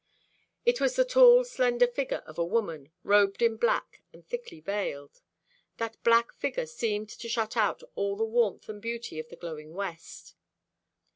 [0.65, 5.21] It was the tall slender figure of a woman, robed in black and thickly veiled.
[5.77, 9.75] That black figure seemed to shut out all the warmth and beauty of the glowing
[9.75, 10.33] west.